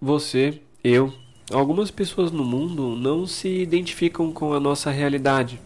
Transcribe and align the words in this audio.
você, 0.00 0.60
eu, 0.82 1.12
algumas 1.52 1.90
pessoas 1.90 2.30
no 2.30 2.44
mundo 2.44 2.94
não 2.96 3.26
se 3.26 3.48
identificam 3.48 4.32
com 4.32 4.54
a 4.54 4.60
nossa 4.60 4.90
realidade. 4.90 5.60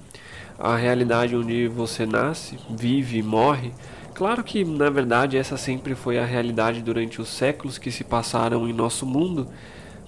A 0.59 0.77
realidade 0.77 1.37
onde 1.37 1.69
você 1.69 2.07
nasce, 2.07 2.59
vive 2.71 3.19
e 3.19 3.23
morre. 3.23 3.73
Claro 4.15 4.43
que, 4.43 4.65
na 4.65 4.91
verdade, 4.91 5.37
essa 5.37 5.57
sempre 5.57 5.95
foi 5.95 6.19
a 6.19 6.25
realidade 6.25 6.83
durante 6.83 7.21
os 7.21 7.29
séculos 7.29 7.79
que 7.79 7.91
se 7.91 8.05
passaram 8.05 8.69
em 8.69 8.73
nosso 8.73 9.05
mundo, 9.05 9.49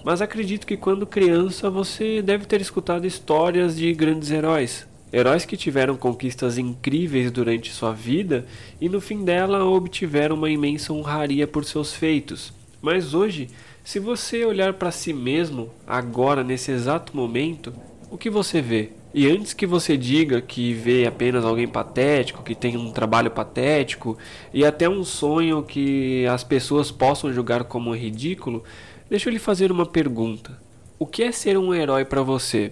mas 0.03 0.21
acredito 0.21 0.67
que 0.67 0.77
quando 0.77 1.05
criança 1.05 1.69
você 1.69 2.21
deve 2.21 2.45
ter 2.45 2.61
escutado 2.61 3.05
histórias 3.05 3.75
de 3.75 3.91
grandes 3.93 4.31
heróis, 4.31 4.87
Heróis 5.13 5.45
que 5.45 5.55
tiveram 5.55 5.95
conquistas 5.95 6.57
incríveis 6.57 7.31
durante 7.31 7.71
sua 7.71 7.93
vida 7.93 8.45
e 8.81 8.89
no 8.89 8.99
fim 8.99 9.23
dela 9.23 9.63
obtiveram 9.63 10.35
uma 10.35 10.49
imensa 10.49 10.91
honraria 10.91 11.47
por 11.47 11.63
seus 11.63 11.93
feitos. 11.93 12.51
Mas 12.81 13.13
hoje, 13.13 13.47
se 13.85 13.99
você 13.99 14.43
olhar 14.43 14.73
para 14.73 14.89
si 14.89 15.13
mesmo, 15.13 15.69
agora, 15.85 16.43
nesse 16.43 16.71
exato 16.71 17.15
momento, 17.15 17.71
o 18.09 18.17
que 18.17 18.31
você 18.31 18.59
vê? 18.59 18.89
E 19.13 19.27
antes 19.29 19.53
que 19.53 19.67
você 19.67 19.95
diga 19.95 20.41
que 20.41 20.73
vê 20.73 21.05
apenas 21.05 21.45
alguém 21.45 21.67
patético, 21.67 22.41
que 22.41 22.55
tem 22.55 22.75
um 22.75 22.91
trabalho 22.91 23.29
patético 23.29 24.17
e 24.51 24.65
até 24.65 24.89
um 24.89 25.03
sonho 25.03 25.61
que 25.61 26.25
as 26.25 26.43
pessoas 26.43 26.89
possam 26.89 27.31
julgar 27.31 27.63
como 27.65 27.95
ridículo, 27.95 28.63
deixa 29.07 29.29
eu 29.29 29.33
lhe 29.33 29.37
fazer 29.37 29.71
uma 29.71 29.85
pergunta. 29.85 30.59
O 30.97 31.05
que 31.05 31.21
é 31.21 31.31
ser 31.31 31.55
um 31.55 31.71
herói 31.71 32.03
para 32.03 32.23
você? 32.23 32.71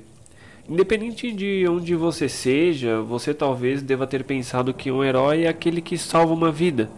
Independente 0.68 1.32
de 1.32 1.64
onde 1.70 1.94
você 1.94 2.28
seja, 2.28 3.02
você 3.02 3.36
talvez 3.36 3.84
deva 3.84 4.08
ter 4.08 4.24
pensado 4.24 4.74
que 4.74 4.92
um 4.92 5.04
herói 5.04 5.44
é 5.44 5.48
aquele 5.48 5.80
que 5.80 5.96
salva 5.96 6.34
uma 6.34 6.52
vida 6.52 6.90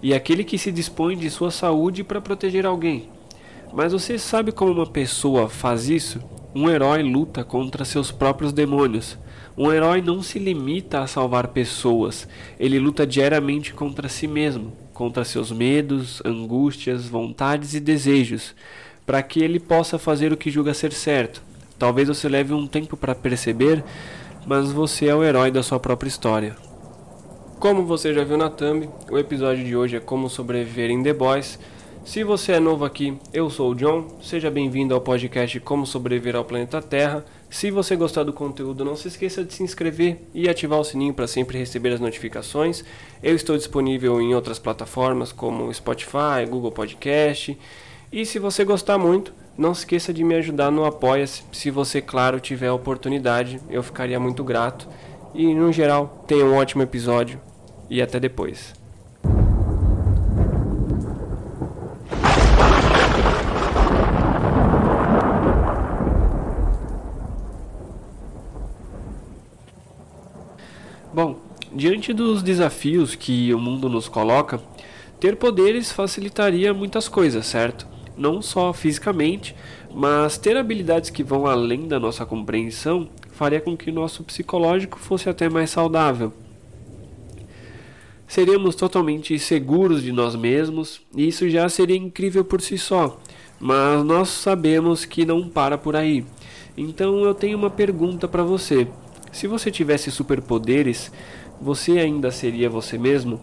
e 0.00 0.14
aquele 0.14 0.44
que 0.44 0.56
se 0.56 0.70
dispõe 0.70 1.16
de 1.16 1.28
sua 1.28 1.50
saúde 1.50 2.04
para 2.04 2.20
proteger 2.20 2.64
alguém. 2.64 3.15
Mas 3.72 3.92
você 3.92 4.18
sabe 4.18 4.52
como 4.52 4.72
uma 4.72 4.86
pessoa 4.86 5.48
faz 5.48 5.88
isso? 5.88 6.20
Um 6.54 6.70
herói 6.70 7.02
luta 7.02 7.44
contra 7.44 7.84
seus 7.84 8.10
próprios 8.10 8.52
demônios. 8.52 9.18
Um 9.56 9.72
herói 9.72 10.00
não 10.02 10.22
se 10.22 10.38
limita 10.38 11.00
a 11.00 11.06
salvar 11.06 11.48
pessoas, 11.48 12.28
ele 12.60 12.78
luta 12.78 13.06
diariamente 13.06 13.72
contra 13.72 14.08
si 14.08 14.26
mesmo, 14.26 14.72
contra 14.92 15.24
seus 15.24 15.50
medos, 15.50 16.20
angústias, 16.24 17.06
vontades 17.06 17.72
e 17.72 17.80
desejos, 17.80 18.54
para 19.06 19.22
que 19.22 19.40
ele 19.40 19.58
possa 19.58 19.98
fazer 19.98 20.32
o 20.32 20.36
que 20.36 20.50
julga 20.50 20.74
ser 20.74 20.92
certo 20.92 21.42
Talvez 21.78 22.08
você 22.08 22.28
leve 22.28 22.54
um 22.54 22.66
tempo 22.66 22.96
para 22.96 23.14
perceber, 23.14 23.84
mas 24.46 24.72
você 24.72 25.06
é 25.06 25.14
o 25.14 25.22
herói 25.22 25.50
da 25.50 25.62
sua 25.62 25.78
própria 25.78 26.08
história. 26.08 26.56
Como 27.60 27.84
você 27.84 28.14
já 28.14 28.24
viu 28.24 28.38
na 28.38 28.48
thumb, 28.48 28.88
o 29.10 29.18
episódio 29.18 29.64
de 29.64 29.76
hoje 29.76 29.96
é 29.96 30.00
como 30.00 30.30
sobreviver 30.30 30.90
em 30.90 31.02
The 31.02 31.12
Boys. 31.12 31.58
Se 32.06 32.22
você 32.22 32.52
é 32.52 32.60
novo 32.60 32.84
aqui, 32.84 33.18
eu 33.34 33.50
sou 33.50 33.72
o 33.72 33.74
John. 33.74 34.06
Seja 34.22 34.48
bem-vindo 34.48 34.94
ao 34.94 35.00
podcast 35.00 35.58
Como 35.58 35.84
Sobreviver 35.84 36.36
ao 36.36 36.44
Planeta 36.44 36.80
Terra. 36.80 37.24
Se 37.50 37.68
você 37.68 37.96
gostar 37.96 38.22
do 38.22 38.32
conteúdo, 38.32 38.84
não 38.84 38.94
se 38.94 39.08
esqueça 39.08 39.44
de 39.44 39.52
se 39.52 39.64
inscrever 39.64 40.20
e 40.32 40.48
ativar 40.48 40.78
o 40.78 40.84
sininho 40.84 41.12
para 41.12 41.26
sempre 41.26 41.58
receber 41.58 41.92
as 41.92 42.00
notificações. 42.00 42.84
Eu 43.20 43.34
estou 43.34 43.56
disponível 43.56 44.20
em 44.20 44.36
outras 44.36 44.56
plataformas 44.60 45.32
como 45.32 45.74
Spotify, 45.74 46.46
Google 46.48 46.70
Podcast. 46.70 47.58
E 48.12 48.24
se 48.24 48.38
você 48.38 48.64
gostar 48.64 48.98
muito, 48.98 49.34
não 49.58 49.74
se 49.74 49.80
esqueça 49.80 50.14
de 50.14 50.22
me 50.22 50.36
ajudar 50.36 50.70
no 50.70 50.84
Apoia-se. 50.84 51.42
Se 51.50 51.72
você, 51.72 52.00
claro, 52.00 52.38
tiver 52.38 52.68
a 52.68 52.74
oportunidade, 52.74 53.60
eu 53.68 53.82
ficaria 53.82 54.20
muito 54.20 54.44
grato. 54.44 54.88
E, 55.34 55.52
no 55.52 55.72
geral, 55.72 56.24
tenha 56.28 56.46
um 56.46 56.54
ótimo 56.54 56.84
episódio 56.84 57.40
e 57.90 58.00
até 58.00 58.20
depois. 58.20 58.85
Bom, 71.16 71.40
diante 71.72 72.12
dos 72.12 72.42
desafios 72.42 73.14
que 73.14 73.54
o 73.54 73.58
mundo 73.58 73.88
nos 73.88 74.06
coloca, 74.06 74.60
ter 75.18 75.34
poderes 75.36 75.90
facilitaria 75.90 76.74
muitas 76.74 77.08
coisas, 77.08 77.46
certo? 77.46 77.88
não 78.18 78.42
só 78.42 78.70
fisicamente, 78.74 79.56
mas 79.94 80.36
ter 80.36 80.58
habilidades 80.58 81.08
que 81.08 81.24
vão 81.24 81.46
além 81.46 81.88
da 81.88 81.98
nossa 81.98 82.26
compreensão 82.26 83.08
faria 83.32 83.62
com 83.62 83.74
que 83.74 83.90
nosso 83.90 84.24
psicológico 84.24 84.98
fosse 84.98 85.30
até 85.30 85.48
mais 85.48 85.70
saudável. 85.70 86.34
Seríamos 88.28 88.74
totalmente 88.74 89.38
seguros 89.38 90.02
de 90.02 90.12
nós 90.12 90.36
mesmos, 90.36 91.00
e 91.16 91.28
isso 91.28 91.48
já 91.48 91.66
seria 91.66 91.96
incrível 91.96 92.44
por 92.44 92.60
si 92.60 92.76
só, 92.76 93.18
mas 93.58 94.04
nós 94.04 94.28
sabemos 94.28 95.06
que 95.06 95.24
não 95.24 95.48
para 95.48 95.78
por 95.78 95.96
aí. 95.96 96.26
Então 96.76 97.24
eu 97.24 97.32
tenho 97.34 97.56
uma 97.56 97.70
pergunta 97.70 98.28
para 98.28 98.42
você. 98.42 98.86
Se 99.36 99.46
você 99.46 99.70
tivesse 99.70 100.10
superpoderes, 100.10 101.12
você 101.60 101.98
ainda 101.98 102.30
seria 102.30 102.70
você 102.70 102.96
mesmo? 102.96 103.38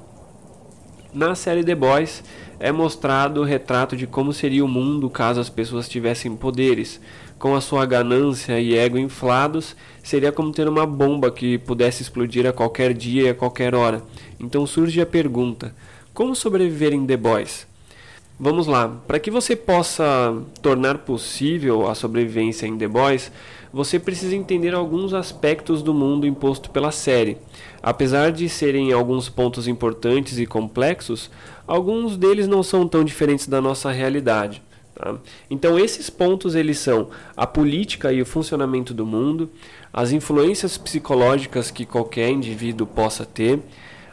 Na 1.13 1.35
série 1.35 1.63
The 1.63 1.75
Boys 1.75 2.23
é 2.59 2.71
mostrado 2.71 3.41
o 3.41 3.43
retrato 3.43 3.95
de 3.95 4.07
como 4.07 4.33
seria 4.33 4.65
o 4.65 4.67
mundo 4.67 5.07
caso 5.07 5.39
as 5.39 5.51
pessoas 5.51 5.87
tivessem 5.87 6.35
poderes. 6.35 6.99
Com 7.37 7.55
a 7.55 7.61
sua 7.61 7.85
ganância 7.85 8.59
e 8.59 8.75
ego 8.75 8.97
inflados, 8.97 9.75
seria 10.01 10.31
como 10.31 10.51
ter 10.51 10.67
uma 10.67 10.87
bomba 10.87 11.29
que 11.29 11.59
pudesse 11.59 12.01
explodir 12.01 12.47
a 12.47 12.51
qualquer 12.51 12.91
dia 12.91 13.25
e 13.25 13.29
a 13.29 13.35
qualquer 13.35 13.75
hora. 13.75 14.01
Então 14.39 14.65
surge 14.65 14.99
a 14.99 15.05
pergunta: 15.05 15.75
como 16.11 16.35
sobreviver 16.35 16.91
em 16.91 17.05
The 17.05 17.17
Boys? 17.17 17.67
Vamos 18.39 18.65
lá, 18.65 18.89
para 19.07 19.19
que 19.19 19.29
você 19.29 19.55
possa 19.55 20.35
tornar 20.59 20.97
possível 20.97 21.87
a 21.87 21.93
sobrevivência 21.93 22.65
em 22.65 22.75
The 22.75 22.87
Boys, 22.87 23.31
você 23.73 23.97
precisa 23.97 24.35
entender 24.35 24.75
alguns 24.75 25.15
aspectos 25.15 25.81
do 25.81 25.95
mundo 25.95 26.27
imposto 26.27 26.69
pela 26.69 26.91
série. 26.91 27.37
Apesar 27.81 28.31
de 28.31 28.47
serem 28.47 28.93
alguns 28.93 29.29
pontos 29.29 29.67
importantes 29.67 30.37
e 30.37 30.45
complexos, 30.45 31.31
alguns 31.65 32.15
deles 32.15 32.47
não 32.47 32.61
são 32.61 32.87
tão 32.87 33.03
diferentes 33.03 33.47
da 33.47 33.59
nossa 33.59 33.91
realidade. 33.91 34.61
Tá? 34.93 35.15
Então 35.49 35.79
esses 35.79 36.07
pontos 36.07 36.53
eles 36.53 36.77
são 36.77 37.09
a 37.35 37.47
política 37.47 38.13
e 38.13 38.21
o 38.21 38.25
funcionamento 38.27 38.93
do 38.93 39.07
mundo, 39.07 39.49
as 39.91 40.11
influências 40.11 40.77
psicológicas 40.77 41.71
que 41.71 41.83
qualquer 41.83 42.29
indivíduo 42.29 42.85
possa 42.85 43.25
ter, 43.25 43.59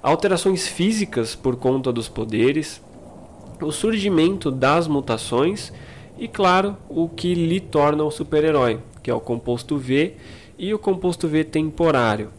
alterações 0.03 0.67
físicas 0.67 1.35
por 1.35 1.57
conta 1.57 1.93
dos 1.93 2.09
poderes, 2.09 2.83
o 3.61 3.71
surgimento 3.71 4.51
das 4.51 4.89
mutações 4.89 5.71
e, 6.19 6.27
claro, 6.27 6.79
o 6.89 7.11
que 7.11 7.35
lhe 7.35 7.61
torna 7.61 8.03
o 8.05 8.11
super-herói, 8.11 8.81
que 9.03 9.11
é 9.11 9.15
o 9.15 9.21
composto 9.21 9.77
V 9.77 10.15
e 10.59 10.75
o 10.75 10.79
composto 10.79 11.27
V 11.29 11.45
temporário. 11.45 12.31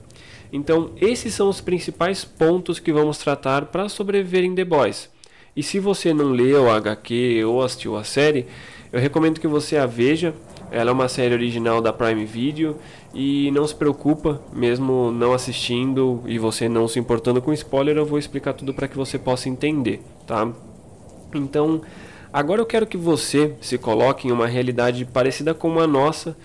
Então, 0.53 0.91
esses 0.99 1.33
são 1.33 1.47
os 1.49 1.61
principais 1.61 2.25
pontos 2.25 2.79
que 2.79 2.91
vamos 2.91 3.17
tratar 3.17 3.67
para 3.67 3.87
sobreviver 3.87 4.43
em 4.43 4.53
The 4.53 4.65
Boys. 4.65 5.09
E 5.55 5.63
se 5.63 5.79
você 5.79 6.13
não 6.13 6.31
leu 6.31 6.69
a 6.69 6.75
HQ 6.75 7.43
ou 7.45 7.61
assistiu 7.61 7.95
a 7.95 8.03
série, 8.03 8.45
eu 8.91 8.99
recomendo 8.99 9.39
que 9.39 9.47
você 9.47 9.77
a 9.77 9.85
veja. 9.85 10.33
Ela 10.69 10.91
é 10.91 10.93
uma 10.93 11.09
série 11.09 11.33
original 11.33 11.81
da 11.81 11.91
Prime 11.91 12.23
Video 12.23 12.77
e 13.13 13.51
não 13.51 13.67
se 13.67 13.75
preocupa, 13.75 14.41
mesmo 14.53 15.11
não 15.11 15.33
assistindo 15.33 16.23
e 16.25 16.37
você 16.37 16.69
não 16.69 16.87
se 16.87 16.97
importando 16.97 17.41
com 17.41 17.51
spoiler, 17.51 17.97
eu 17.97 18.05
vou 18.05 18.17
explicar 18.17 18.53
tudo 18.53 18.73
para 18.73 18.87
que 18.87 18.95
você 18.95 19.19
possa 19.19 19.49
entender, 19.49 20.01
tá? 20.25 20.49
Então, 21.33 21.81
agora 22.31 22.61
eu 22.61 22.65
quero 22.65 22.87
que 22.87 22.97
você 22.97 23.53
se 23.61 23.77
coloque 23.77 24.27
em 24.27 24.31
uma 24.31 24.47
realidade 24.47 25.05
parecida 25.05 25.53
com 25.53 25.79
a 25.79 25.87
nossa. 25.87 26.35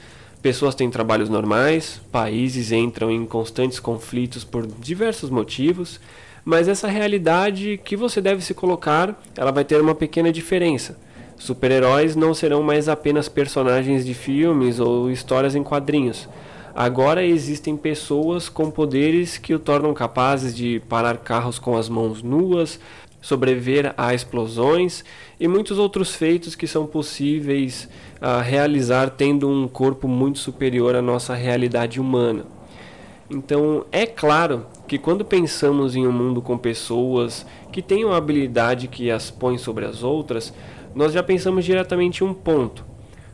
Pessoas 0.42 0.74
têm 0.74 0.90
trabalhos 0.90 1.28
normais, 1.28 2.00
países 2.12 2.72
entram 2.72 3.10
em 3.10 3.26
constantes 3.26 3.80
conflitos 3.80 4.44
por 4.44 4.66
diversos 4.66 5.30
motivos, 5.30 6.00
mas 6.44 6.68
essa 6.68 6.88
realidade 6.88 7.80
que 7.84 7.96
você 7.96 8.20
deve 8.20 8.42
se 8.42 8.54
colocar, 8.54 9.20
ela 9.36 9.50
vai 9.50 9.64
ter 9.64 9.80
uma 9.80 9.94
pequena 9.94 10.32
diferença. 10.32 10.96
Super-heróis 11.38 12.16
não 12.16 12.32
serão 12.32 12.62
mais 12.62 12.88
apenas 12.88 13.28
personagens 13.28 14.06
de 14.06 14.14
filmes 14.14 14.78
ou 14.78 15.10
histórias 15.10 15.54
em 15.54 15.62
quadrinhos. 15.62 16.28
Agora 16.74 17.24
existem 17.24 17.74
pessoas 17.74 18.50
com 18.50 18.70
poderes 18.70 19.38
que 19.38 19.54
o 19.54 19.58
tornam 19.58 19.94
capazes 19.94 20.54
de 20.54 20.80
parar 20.88 21.16
carros 21.16 21.58
com 21.58 21.74
as 21.74 21.88
mãos 21.88 22.22
nuas, 22.22 22.78
sobreviver 23.26 23.92
a 23.96 24.14
explosões 24.14 25.04
e 25.38 25.48
muitos 25.48 25.80
outros 25.80 26.14
feitos 26.14 26.54
que 26.54 26.68
são 26.68 26.86
possíveis 26.86 27.88
a 28.20 28.40
realizar 28.40 29.10
tendo 29.10 29.48
um 29.48 29.66
corpo 29.66 30.06
muito 30.06 30.38
superior 30.38 30.94
à 30.94 31.02
nossa 31.02 31.34
realidade 31.34 32.00
humana. 32.00 32.46
Então, 33.28 33.84
é 33.90 34.06
claro 34.06 34.66
que 34.86 34.96
quando 34.96 35.24
pensamos 35.24 35.96
em 35.96 36.06
um 36.06 36.12
mundo 36.12 36.40
com 36.40 36.56
pessoas 36.56 37.44
que 37.72 37.82
têm 37.82 38.04
uma 38.04 38.16
habilidade 38.16 38.86
que 38.86 39.10
as 39.10 39.28
põe 39.28 39.58
sobre 39.58 39.84
as 39.84 40.04
outras, 40.04 40.54
nós 40.94 41.12
já 41.12 41.20
pensamos 41.20 41.64
diretamente 41.64 42.22
em 42.22 42.28
um 42.28 42.32
ponto. 42.32 42.84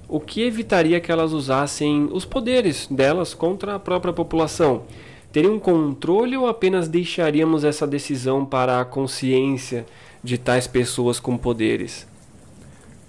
O 0.09 0.19
que 0.19 0.41
evitaria 0.43 1.01
que 1.01 1.13
elas 1.13 1.35
usassem 1.35 2.09
os 2.11 2.25
poderes 2.25 2.87
delas 2.91 3.35
contra 3.35 3.75
a 3.75 3.79
própria 3.79 4.15
população? 4.15 4.85
Teriam 5.33 5.59
controle 5.59 6.37
ou 6.37 6.47
apenas 6.47 6.89
deixaríamos 6.89 7.65
essa 7.65 7.87
decisão 7.87 8.45
para 8.45 8.81
a 8.81 8.85
consciência 8.85 9.87
de 10.23 10.37
tais 10.37 10.67
pessoas 10.67 11.19
com 11.19 11.39
poderes? 11.39 12.07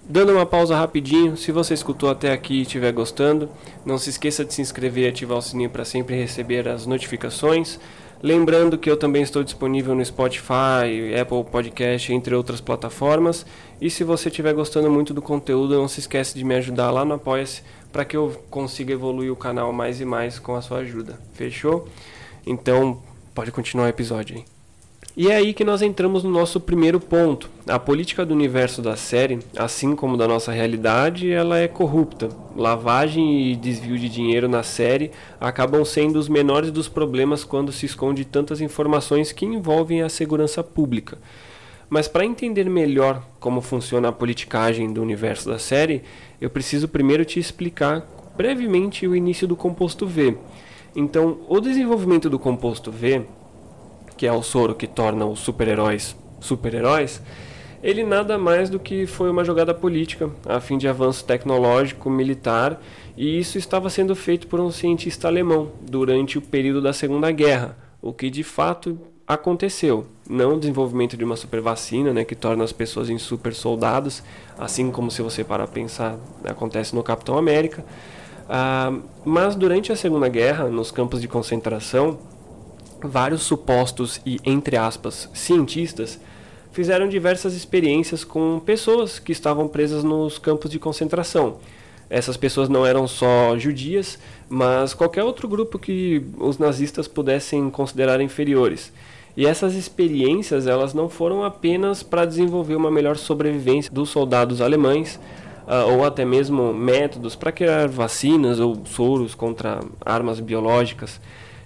Dando 0.07 0.33
uma 0.33 0.45
pausa 0.45 0.75
rapidinho, 0.75 1.37
se 1.37 1.51
você 1.51 1.73
escutou 1.73 2.09
até 2.09 2.31
aqui 2.33 2.55
e 2.55 2.61
estiver 2.63 2.91
gostando, 2.91 3.49
não 3.85 3.97
se 3.97 4.09
esqueça 4.09 4.43
de 4.43 4.53
se 4.53 4.61
inscrever 4.61 5.05
e 5.05 5.07
ativar 5.07 5.37
o 5.37 5.41
sininho 5.41 5.69
para 5.69 5.85
sempre 5.85 6.15
receber 6.15 6.67
as 6.67 6.85
notificações. 6.85 7.79
Lembrando 8.23 8.77
que 8.77 8.89
eu 8.89 8.95
também 8.95 9.21
estou 9.21 9.43
disponível 9.43 9.93
no 9.93 10.05
Spotify, 10.05 11.13
Apple 11.19 11.43
Podcast, 11.43 12.13
entre 12.13 12.33
outras 12.33 12.61
plataformas. 12.61 13.45
E 13.81 13.89
se 13.89 14.05
você 14.05 14.29
estiver 14.29 14.53
gostando 14.53 14.89
muito 14.89 15.13
do 15.13 15.21
conteúdo, 15.21 15.75
não 15.75 15.89
se 15.89 15.99
esqueça 15.99 16.37
de 16.37 16.45
me 16.45 16.55
ajudar 16.55 16.89
lá 16.89 17.03
no 17.03 17.15
Apoia-se 17.15 17.63
para 17.91 18.05
que 18.05 18.15
eu 18.15 18.41
consiga 18.49 18.93
evoluir 18.93 19.29
o 19.29 19.35
canal 19.35 19.73
mais 19.73 19.99
e 19.99 20.05
mais 20.05 20.39
com 20.39 20.55
a 20.55 20.61
sua 20.61 20.77
ajuda. 20.77 21.19
Fechou? 21.33 21.85
Então, 22.47 23.03
pode 23.35 23.51
continuar 23.51 23.87
o 23.87 23.89
episódio 23.89 24.37
aí. 24.37 24.45
E 25.15 25.30
é 25.30 25.36
aí 25.36 25.54
que 25.54 25.63
nós 25.63 25.83
entramos 25.83 26.24
no 26.24 26.31
nosso 26.31 26.60
primeiro 26.60 27.00
ponto. 27.00 27.48
A 27.68 27.77
política 27.77 28.25
do 28.25 28.33
universo 28.33 28.81
da 28.81 28.95
série, 28.95 29.38
assim 29.56 29.95
como 29.95 30.18
da 30.18 30.27
nossa 30.27 30.51
realidade, 30.51 31.31
ela 31.31 31.60
é 31.60 31.68
corrupta. 31.68 32.30
Lavagem 32.56 33.51
e 33.51 33.56
desvio 33.56 34.00
de 34.00 34.10
dinheiro 34.10 34.50
na 34.50 34.63
série 34.63 35.12
acabam 35.39 35.86
sendo 35.86 36.18
os 36.18 36.27
menores 36.27 36.71
dos 36.71 36.89
problemas 36.89 37.44
quando 37.44 37.71
se 37.71 37.86
esconde 37.86 38.25
tantas 38.25 38.60
informações 38.60 39.31
que 39.31 39.45
envolvem 39.45 40.01
a 40.01 40.10
segurança 40.10 40.63
pública. 40.63 41.19
Mas 41.88 42.07
para 42.07 42.25
entender 42.25 42.68
melhor 42.68 43.24
como 43.39 43.62
funciona 43.62 44.10
a 44.10 44.12
politicagem 44.12 44.92
do 44.92 45.00
universo 45.04 45.48
da 45.48 45.60
série, 45.60 46.01
eu 46.42 46.50
preciso 46.50 46.88
primeiro 46.88 47.24
te 47.24 47.39
explicar 47.39 48.04
brevemente 48.36 49.07
o 49.07 49.15
início 49.15 49.48
do 49.48 49.56
composto 49.56 50.07
V. 50.07 50.36
Então, 50.95 51.38
o 51.48 51.60
desenvolvimento 51.60 52.31
do 52.31 52.39
composto 52.39 52.92
V 52.92 53.27
que 54.23 54.27
é 54.27 54.31
o 54.31 54.41
soro 54.41 54.73
que 54.73 54.87
torna 54.87 55.25
os 55.25 55.39
super-heróis 55.39 56.15
super-heróis, 56.39 57.21
ele 57.83 58.05
nada 58.05 58.37
mais 58.37 58.69
do 58.69 58.79
que 58.79 59.05
foi 59.05 59.29
uma 59.29 59.43
jogada 59.43 59.73
política 59.73 60.29
a 60.45 60.61
fim 60.61 60.77
de 60.77 60.87
avanço 60.87 61.25
tecnológico 61.25 62.09
militar, 62.09 62.81
e 63.17 63.37
isso 63.37 63.57
estava 63.57 63.89
sendo 63.89 64.15
feito 64.15 64.47
por 64.47 64.61
um 64.61 64.71
cientista 64.71 65.27
alemão 65.27 65.73
durante 65.81 66.37
o 66.37 66.41
período 66.41 66.81
da 66.81 66.93
Segunda 66.93 67.29
Guerra, 67.33 67.75
o 68.01 68.13
que 68.13 68.29
de 68.29 68.45
fato 68.45 68.97
aconteceu. 69.27 70.07
Não 70.29 70.53
o 70.55 70.59
desenvolvimento 70.59 71.17
de 71.17 71.25
uma 71.25 71.35
super 71.35 71.59
vacina, 71.59 72.13
né, 72.13 72.23
que 72.23 72.33
torna 72.33 72.63
as 72.63 72.71
pessoas 72.71 73.09
em 73.09 73.17
super 73.17 73.53
soldados, 73.53 74.23
assim 74.57 74.89
como 74.89 75.11
se 75.11 75.21
você 75.21 75.43
para 75.43 75.67
pensar 75.67 76.15
acontece 76.45 76.95
no 76.95 77.03
Capitão 77.03 77.37
América. 77.37 77.83
Ah, 78.47 78.93
mas 79.25 79.53
durante 79.53 79.91
a 79.91 79.97
Segunda 79.97 80.29
Guerra, 80.29 80.69
nos 80.69 80.91
campos 80.91 81.19
de 81.19 81.27
concentração, 81.27 82.17
vários 83.03 83.44
supostos 83.44 84.21
e, 84.25 84.39
entre 84.45 84.77
aspas, 84.77 85.29
cientistas 85.33 86.19
fizeram 86.71 87.07
diversas 87.07 87.53
experiências 87.53 88.23
com 88.23 88.59
pessoas 88.59 89.19
que 89.19 89.31
estavam 89.31 89.67
presas 89.67 90.03
nos 90.03 90.38
campos 90.39 90.71
de 90.71 90.79
concentração. 90.79 91.57
Essas 92.09 92.35
pessoas 92.35 92.69
não 92.69 92.85
eram 92.85 93.07
só 93.07 93.57
judias, 93.57 94.19
mas 94.50 94.94
qualquer 94.94 95.23
outro 95.23 95.47
grupo 95.47 95.79
que 95.79 96.23
os 96.38 96.57
nazistas 96.57 97.07
pudessem 97.07 97.69
considerar 97.69 98.21
inferiores. 98.21 98.91
E 99.35 99.45
essas 99.47 99.73
experiências 99.73 100.67
elas 100.67 100.94
não 100.94 101.09
foram 101.09 101.44
apenas 101.44 102.03
para 102.03 102.25
desenvolver 102.25 102.75
uma 102.75 102.91
melhor 102.91 103.17
sobrevivência 103.17 103.91
dos 103.91 104.09
soldados 104.09 104.61
alemães, 104.61 105.19
uh, 105.67 105.91
ou 105.91 106.05
até 106.05 106.23
mesmo 106.23 106.73
métodos 106.73 107.35
para 107.35 107.51
criar 107.51 107.88
vacinas 107.88 108.59
ou 108.59 108.83
soros 108.85 109.33
contra 109.33 109.79
armas 110.05 110.39
biológicas 110.39 111.19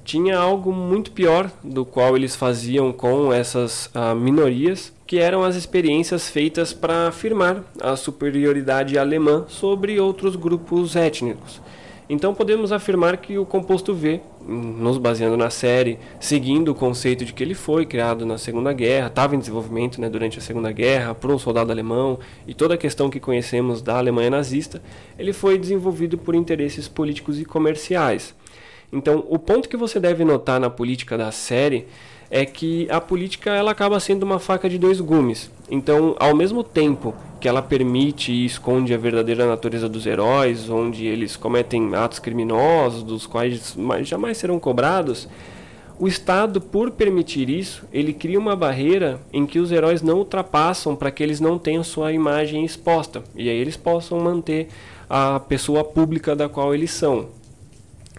tinha 0.07 0.39
algo 0.39 0.71
muito 0.71 1.11
pior 1.11 1.51
do 1.61 1.83
qual 1.83 2.15
eles 2.15 2.33
faziam 2.33 2.93
com 2.93 3.33
essas 3.33 3.87
uh, 3.87 4.15
minorias, 4.15 4.93
que 5.05 5.19
eram 5.19 5.43
as 5.43 5.57
experiências 5.57 6.29
feitas 6.29 6.71
para 6.71 7.09
afirmar 7.09 7.61
a 7.81 7.93
superioridade 7.97 8.97
alemã 8.97 9.43
sobre 9.49 9.99
outros 9.99 10.37
grupos 10.37 10.95
étnicos. 10.95 11.61
Então 12.09 12.33
podemos 12.33 12.71
afirmar 12.71 13.17
que 13.17 13.37
o 13.37 13.45
composto 13.45 13.93
V, 13.93 14.21
nos 14.47 14.97
baseando 14.97 15.35
na 15.35 15.49
série, 15.49 15.99
seguindo 16.21 16.69
o 16.69 16.75
conceito 16.75 17.25
de 17.25 17.33
que 17.33 17.43
ele 17.43 17.53
foi 17.53 17.85
criado 17.85 18.25
na 18.25 18.37
Segunda 18.37 18.71
Guerra, 18.71 19.07
estava 19.07 19.35
em 19.35 19.39
desenvolvimento 19.39 19.99
né, 19.99 20.09
durante 20.09 20.39
a 20.39 20.41
Segunda 20.41 20.71
Guerra 20.71 21.13
por 21.13 21.29
um 21.29 21.37
soldado 21.37 21.69
alemão 21.69 22.17
e 22.47 22.53
toda 22.53 22.75
a 22.75 22.77
questão 22.77 23.09
que 23.09 23.19
conhecemos 23.19 23.81
da 23.81 23.97
Alemanha 23.97 24.29
nazista, 24.29 24.81
ele 25.19 25.33
foi 25.33 25.57
desenvolvido 25.57 26.17
por 26.17 26.33
interesses 26.33 26.87
políticos 26.87 27.41
e 27.41 27.43
comerciais. 27.43 28.33
Então, 28.91 29.25
o 29.27 29.37
ponto 29.37 29.67
que 29.67 29.75
você 29.75 29.99
deve 29.99 30.23
notar 30.23 30.59
na 30.59 30.69
política 30.69 31.17
da 31.17 31.31
série 31.31 31.87
é 32.29 32.45
que 32.45 32.87
a 32.89 32.99
política 32.99 33.51
ela 33.51 33.71
acaba 33.71 33.99
sendo 33.99 34.23
uma 34.23 34.39
faca 34.39 34.69
de 34.69 34.77
dois 34.77 34.99
gumes. 34.99 35.51
Então, 35.69 36.15
ao 36.19 36.35
mesmo 36.35 36.63
tempo 36.63 37.13
que 37.39 37.47
ela 37.47 37.61
permite 37.61 38.31
e 38.31 38.45
esconde 38.45 38.93
a 38.93 38.97
verdadeira 38.97 39.45
natureza 39.45 39.87
dos 39.87 40.05
heróis, 40.05 40.69
onde 40.69 41.05
eles 41.05 41.35
cometem 41.35 41.93
atos 41.95 42.19
criminosos, 42.19 43.03
dos 43.03 43.25
quais 43.25 43.75
jamais 44.03 44.37
serão 44.37 44.59
cobrados, 44.59 45.27
o 45.99 46.07
Estado, 46.07 46.61
por 46.61 46.91
permitir 46.91 47.49
isso, 47.49 47.83
ele 47.91 48.13
cria 48.13 48.37
uma 48.37 48.55
barreira 48.55 49.19
em 49.33 49.47
que 49.47 49.57
os 49.57 49.71
heróis 49.71 50.01
não 50.03 50.17
ultrapassam 50.19 50.95
para 50.95 51.09
que 51.09 51.23
eles 51.23 51.39
não 51.39 51.57
tenham 51.57 51.83
sua 51.83 52.13
imagem 52.13 52.63
exposta 52.63 53.23
e 53.35 53.49
aí 53.49 53.57
eles 53.57 53.75
possam 53.75 54.19
manter 54.19 54.67
a 55.09 55.39
pessoa 55.39 55.83
pública 55.83 56.35
da 56.35 56.47
qual 56.47 56.73
eles 56.73 56.91
são. 56.91 57.29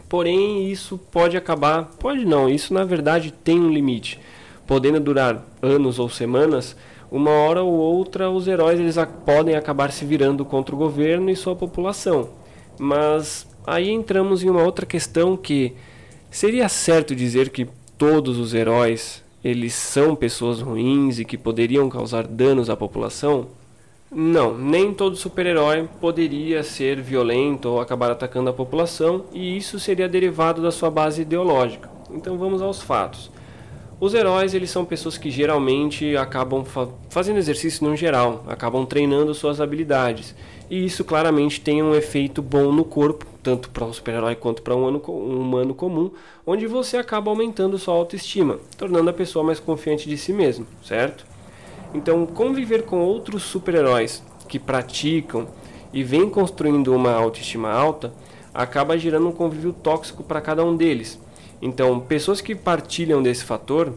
Porém, 0.09 0.71
isso 0.71 0.97
pode 0.97 1.37
acabar, 1.37 1.85
pode 1.99 2.25
não, 2.25 2.49
isso 2.49 2.73
na 2.73 2.85
verdade 2.85 3.31
tem 3.31 3.61
um 3.61 3.71
limite. 3.71 4.19
Podendo 4.67 5.01
durar 5.01 5.45
anos 5.61 5.99
ou 5.99 6.09
semanas, 6.09 6.75
uma 7.11 7.31
hora 7.31 7.63
ou 7.63 7.73
outra 7.73 8.31
os 8.31 8.49
heróis 8.49 8.81
eles 8.81 8.97
podem 9.25 9.55
acabar 9.55 9.93
se 9.93 10.05
virando 10.05 10.45
contra 10.45 10.75
o 10.75 10.79
governo 10.79 11.31
e 11.31 11.37
sua 11.37 11.55
população. 11.55 12.31
Mas 12.79 13.47
aí 13.67 13.91
entramos 13.91 14.43
em 14.43 14.51
uma 14.51 14.63
outra 14.63 14.87
questão 14.87 15.37
que 15.37 15.75
seria 16.31 16.69
certo 16.69 17.15
dizer 17.15 17.51
que 17.51 17.67
todos 17.97 18.39
os 18.39 18.55
heróis 18.55 19.23
eles 19.43 19.75
são 19.75 20.17
pessoas 20.17 20.61
ruins 20.61 21.19
e 21.19 21.25
que 21.25 21.39
poderiam 21.39 21.89
causar 21.89 22.27
danos 22.27 22.69
à 22.69 22.77
população? 22.77 23.49
Não, 24.11 24.57
nem 24.57 24.95
todo 24.95 25.17
super-herói 25.17 25.87
poderia 26.01 26.63
ser 26.63 27.01
violento 27.01 27.69
ou 27.69 27.81
acabar 27.81 28.11
atacando 28.11 28.49
a 28.49 28.55
população, 28.55 29.25
e 29.33 29.57
isso 29.57 29.79
seria 29.79 30.09
derivado 30.09 30.63
da 30.63 30.71
sua 30.71 30.91
base 30.91 31.23
ideológica. 31.23 31.91
Então 32.11 32.39
vamos 32.39 32.63
aos 32.63 32.81
fatos. 32.81 33.31
Os 34.01 34.15
heróis, 34.15 34.55
eles 34.55 34.71
são 34.71 34.85
pessoas 34.85 35.19
que 35.19 35.31
geralmente 35.31 36.17
acabam 36.17 36.65
fa 36.65 36.89
fazendo 37.11 37.39
exercício 37.39 37.87
no 37.87 37.97
geral, 37.97 38.45
acabam 38.47 38.87
treinando 38.87 39.35
suas 39.35 39.61
habilidades. 39.61 40.35
E 40.71 40.85
isso 40.85 41.05
claramente 41.05 41.61
tem 41.61 41.83
um 41.83 41.95
efeito 41.95 42.41
bom 42.41 42.71
no 42.71 42.85
corpo, 42.85 43.27
tanto 43.43 43.69
para 43.71 43.85
um 43.85 43.93
super-herói 43.93 44.37
quanto 44.37 44.63
para 44.63 44.77
um, 44.77 44.87
um 44.87 45.41
humano 45.41 45.75
comum, 45.75 46.13
onde 46.47 46.67
você 46.67 46.97
acaba 46.97 47.31
aumentando 47.31 47.77
sua 47.77 47.95
autoestima, 47.95 48.59
tornando 48.77 49.11
a 49.11 49.13
pessoa 49.13 49.45
mais 49.45 49.59
confiante 49.59 50.09
de 50.09 50.17
si 50.17 50.33
mesmo, 50.33 50.67
certo? 50.83 51.27
Então, 51.95 52.27
conviver 52.27 52.85
com 52.85 53.01
outros 53.01 53.43
super-heróis 53.43 54.23
que 54.47 54.59
praticam 54.59 55.47
e 55.93 56.03
vêm 56.03 56.29
construindo 56.29 56.95
uma 56.95 57.13
autoestima 57.13 57.71
alta 57.71 58.13
acaba 58.53 58.99
gerando 58.99 59.29
um 59.29 59.33
convívio 59.33 59.73
tóxico 59.73 60.23
para 60.23 60.41
cada 60.41 60.65
um 60.65 60.77
deles. 60.77 61.19
Então, 61.63 61.99
pessoas 62.01 62.41
que 62.41 62.55
partilham 62.55 63.23
desse 63.23 63.45
fator 63.45 63.93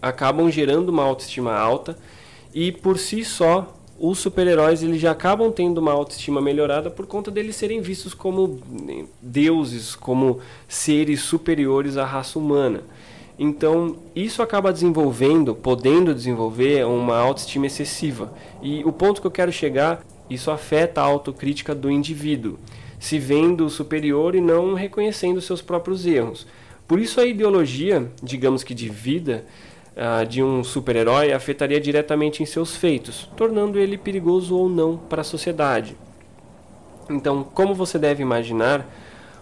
acabam 0.00 0.50
gerando 0.50 0.90
uma 0.90 1.02
autoestima 1.02 1.54
alta 1.54 1.96
e 2.54 2.70
por 2.70 2.98
si 2.98 3.24
só 3.24 3.74
os 3.98 4.18
super-heróis 4.18 4.82
eles 4.82 5.00
já 5.00 5.10
acabam 5.10 5.50
tendo 5.50 5.78
uma 5.78 5.92
autoestima 5.92 6.40
melhorada 6.40 6.88
por 6.88 7.06
conta 7.06 7.30
deles 7.30 7.56
serem 7.56 7.80
vistos 7.80 8.14
como 8.14 8.60
deuses, 9.20 9.96
como 9.96 10.38
seres 10.68 11.20
superiores 11.22 11.96
à 11.96 12.04
raça 12.04 12.38
humana. 12.38 12.84
Então, 13.38 13.96
isso 14.16 14.42
acaba 14.42 14.72
desenvolvendo, 14.72 15.54
podendo 15.54 16.12
desenvolver 16.12 16.84
uma 16.84 17.16
autoestima 17.16 17.66
excessiva. 17.66 18.32
E 18.60 18.82
o 18.84 18.92
ponto 18.92 19.20
que 19.20 19.26
eu 19.26 19.30
quero 19.30 19.52
chegar, 19.52 20.04
isso 20.28 20.50
afeta 20.50 21.00
a 21.00 21.04
autocrítica 21.04 21.72
do 21.74 21.90
indivíduo, 21.90 22.58
se 22.98 23.18
vendo 23.18 23.70
superior 23.70 24.34
e 24.34 24.40
não 24.40 24.74
reconhecendo 24.74 25.40
seus 25.40 25.62
próprios 25.62 26.04
erros. 26.04 26.46
Por 26.88 26.98
isso 26.98 27.20
a 27.20 27.26
ideologia, 27.26 28.10
digamos 28.20 28.64
que 28.64 28.74
de 28.74 28.88
vida, 28.88 29.44
uh, 29.94 30.26
de 30.26 30.42
um 30.42 30.64
super-herói 30.64 31.32
afetaria 31.32 31.80
diretamente 31.80 32.42
em 32.42 32.46
seus 32.46 32.74
feitos, 32.74 33.30
tornando 33.36 33.78
ele 33.78 33.96
perigoso 33.96 34.56
ou 34.56 34.68
não 34.68 34.96
para 34.96 35.20
a 35.20 35.24
sociedade. 35.24 35.96
Então, 37.08 37.44
como 37.44 37.74
você 37.74 37.98
deve 37.98 38.22
imaginar, 38.22 38.86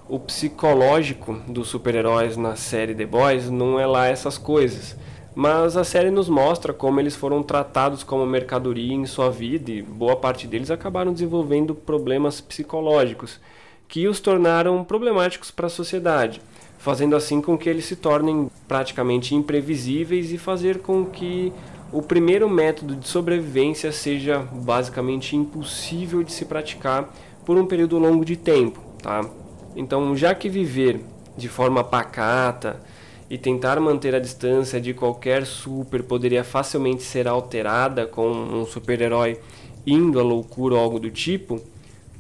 o 0.09 0.19
psicológico 0.19 1.35
dos 1.49 1.69
super-heróis 1.69 2.37
na 2.37 2.55
série 2.55 2.95
The 2.95 3.07
Boys 3.07 3.51
não 3.51 3.79
é 3.79 3.87
lá 3.87 4.07
essas 4.07 4.39
coisas. 4.39 4.97
Mas 5.35 5.77
a 5.77 5.85
série 5.85 6.11
nos 6.11 6.29
mostra 6.29 6.73
como 6.73 6.99
eles 6.99 7.15
foram 7.15 7.43
tratados 7.43 8.03
como 8.03 8.25
mercadoria 8.25 8.95
em 8.95 9.05
sua 9.05 9.31
vida 9.31 9.71
e 9.71 9.83
boa 9.83 10.17
parte 10.17 10.47
deles 10.47 10.71
acabaram 10.71 11.13
desenvolvendo 11.13 11.75
problemas 11.75 12.41
psicológicos 12.41 13.39
que 13.87 14.09
os 14.09 14.19
tornaram 14.19 14.83
problemáticos 14.83 15.51
para 15.51 15.67
a 15.67 15.71
sociedade, 15.71 16.41
fazendo 16.79 17.15
assim 17.15 17.43
com 17.43 17.59
que 17.59 17.69
eles 17.69 17.85
se 17.85 17.97
tornem 17.97 18.51
praticamente 18.67 19.35
imprevisíveis 19.35 20.33
e 20.33 20.39
fazer 20.39 20.79
com 20.79 21.05
que 21.05 21.53
o 21.93 22.01
primeiro 22.01 22.49
método 22.49 22.97
de 22.97 23.07
sobrevivência 23.07 23.93
seja 23.93 24.39
basicamente 24.39 25.37
impossível 25.37 26.23
de 26.23 26.33
se 26.33 26.45
praticar 26.47 27.13
por 27.45 27.59
um 27.59 27.67
período 27.67 27.99
longo 27.99 28.25
de 28.25 28.37
tempo, 28.37 28.81
tá? 29.03 29.29
Então, 29.77 30.17
já 30.17 30.35
que 30.35 30.49
viver 30.49 31.05
de 31.37 31.49
forma 31.49 31.85
pacata 31.85 32.81
e 33.29 33.37
tentar 33.37 33.79
manter 33.79 34.15
a 34.15 34.19
distância 34.19 34.81
de 34.81 34.95
qualquer 34.95 35.45
super 35.45 36.03
poderia 36.03 36.43
facilmente 36.43 37.03
ser 37.03 37.29
alterada 37.29 38.07
com 38.07 38.27
um 38.27 38.65
super-herói 38.65 39.39
indo 39.87 40.19
à 40.19 40.23
loucura 40.23 40.77
ou 40.77 40.81
algo 40.81 40.99
do 40.99 41.11
tipo, 41.11 41.61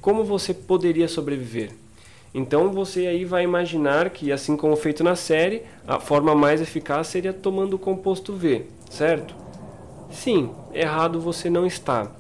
como 0.03 0.23
você 0.23 0.53
poderia 0.53 1.09
sobreviver? 1.09 1.71
Então 2.35 2.71
você 2.71 3.07
aí 3.07 3.25
vai 3.25 3.45
imaginar 3.45 4.11
que, 4.11 4.31
assim 4.31 4.57
como 4.57 4.77
feito 4.77 5.03
na 5.03 5.17
série, 5.17 5.63
a 5.89 5.99
forma 5.99 6.35
mais 6.35 6.61
eficaz 6.61 7.07
seria 7.07 7.33
tomando 7.33 7.75
o 7.75 7.79
composto 7.79 8.35
V, 8.35 8.67
certo? 8.91 9.35
Sim, 10.11 10.51
errado 10.75 11.19
você 11.19 11.49
não 11.49 11.65
está. 11.65 12.13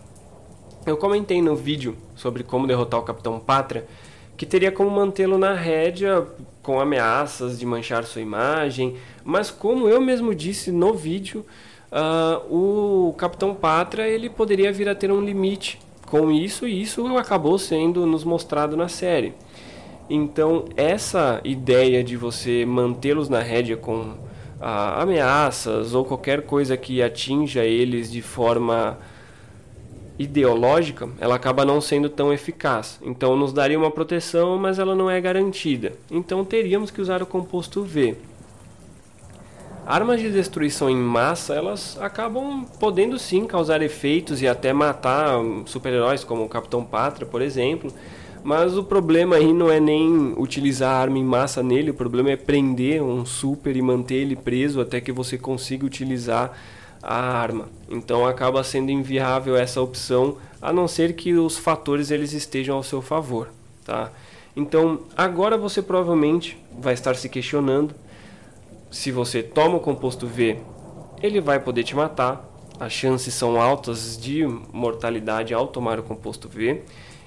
Eu 0.86 0.96
comentei 0.96 1.42
no 1.42 1.54
vídeo 1.54 1.96
sobre 2.14 2.42
como 2.42 2.66
derrotar 2.66 3.00
o 3.00 3.02
Capitão 3.02 3.38
Pátria 3.38 3.86
que 4.36 4.44
teria 4.44 4.70
como 4.70 4.90
mantê-lo 4.90 5.38
na 5.38 5.54
rédea 5.54 6.26
com 6.62 6.80
ameaças 6.80 7.58
de 7.58 7.64
manchar 7.64 8.04
sua 8.04 8.20
imagem, 8.20 8.96
mas 9.24 9.50
como 9.50 9.88
eu 9.88 10.00
mesmo 10.00 10.34
disse 10.34 10.70
no 10.70 10.92
vídeo, 10.92 11.44
uh, 11.92 12.54
o 12.54 13.14
Capitão 13.14 13.54
Pátria 13.54 14.06
ele 14.06 14.28
poderia 14.28 14.72
vir 14.72 14.88
a 14.88 14.94
ter 14.94 15.10
um 15.10 15.20
limite 15.20 15.78
com 16.06 16.30
isso 16.30 16.66
e 16.66 16.82
isso 16.82 17.16
acabou 17.16 17.58
sendo 17.58 18.04
nos 18.04 18.24
mostrado 18.24 18.76
na 18.76 18.88
série. 18.88 19.32
Então 20.08 20.66
essa 20.76 21.40
ideia 21.42 22.04
de 22.04 22.16
você 22.16 22.64
mantê-los 22.66 23.28
na 23.28 23.40
rédea 23.40 23.76
com 23.76 24.00
uh, 24.00 25.00
ameaças 25.00 25.94
ou 25.94 26.04
qualquer 26.04 26.42
coisa 26.42 26.76
que 26.76 27.02
atinja 27.02 27.64
eles 27.64 28.10
de 28.10 28.22
forma 28.22 28.98
ideológica, 30.18 31.08
ela 31.20 31.34
acaba 31.34 31.64
não 31.64 31.80
sendo 31.80 32.08
tão 32.08 32.32
eficaz. 32.32 32.98
Então 33.02 33.36
nos 33.36 33.52
daria 33.52 33.78
uma 33.78 33.90
proteção, 33.90 34.58
mas 34.58 34.78
ela 34.78 34.94
não 34.94 35.10
é 35.10 35.20
garantida. 35.20 35.92
Então 36.10 36.44
teríamos 36.44 36.90
que 36.90 37.00
usar 37.00 37.22
o 37.22 37.26
composto 37.26 37.82
V. 37.82 38.16
Armas 39.86 40.20
de 40.20 40.32
destruição 40.32 40.90
em 40.90 40.96
massa, 40.96 41.54
elas 41.54 41.96
acabam 42.00 42.66
podendo 42.80 43.16
sim 43.20 43.46
causar 43.46 43.80
efeitos 43.82 44.42
e 44.42 44.48
até 44.48 44.72
matar 44.72 45.38
super-heróis 45.64 46.24
como 46.24 46.44
o 46.44 46.48
Capitão 46.48 46.84
Pátria, 46.84 47.24
por 47.24 47.40
exemplo. 47.40 47.92
Mas 48.42 48.76
o 48.76 48.82
problema 48.82 49.36
aí 49.36 49.52
não 49.52 49.70
é 49.70 49.78
nem 49.78 50.34
utilizar 50.36 50.92
a 50.92 50.98
arma 50.98 51.18
em 51.18 51.24
massa 51.24 51.62
nele, 51.62 51.90
o 51.90 51.94
problema 51.94 52.30
é 52.30 52.36
prender 52.36 53.02
um 53.02 53.24
super 53.24 53.76
e 53.76 53.82
manter 53.82 54.16
ele 54.16 54.36
preso 54.36 54.80
até 54.80 55.00
que 55.00 55.12
você 55.12 55.38
consiga 55.38 55.86
utilizar 55.86 56.56
a 57.08 57.14
arma. 57.14 57.68
Então 57.88 58.26
acaba 58.26 58.64
sendo 58.64 58.90
inviável 58.90 59.56
essa 59.56 59.80
opção, 59.80 60.38
a 60.60 60.72
não 60.72 60.88
ser 60.88 61.14
que 61.14 61.32
os 61.34 61.56
fatores 61.56 62.10
eles 62.10 62.32
estejam 62.32 62.76
ao 62.76 62.82
seu 62.82 63.00
favor, 63.00 63.48
tá? 63.84 64.10
Então, 64.56 65.00
agora 65.16 65.56
você 65.56 65.82
provavelmente 65.82 66.58
vai 66.78 66.94
estar 66.94 67.14
se 67.14 67.28
questionando 67.28 67.94
se 68.90 69.12
você 69.12 69.42
toma 69.42 69.76
o 69.76 69.80
composto 69.80 70.26
V, 70.26 70.58
ele 71.22 71.40
vai 71.40 71.60
poder 71.60 71.84
te 71.84 71.94
matar. 71.94 72.44
As 72.80 72.92
chances 72.92 73.34
são 73.34 73.60
altas 73.60 74.18
de 74.18 74.46
mortalidade 74.72 75.52
ao 75.52 75.66
tomar 75.66 75.98
o 75.98 76.02
composto 76.02 76.48
V. 76.48 76.82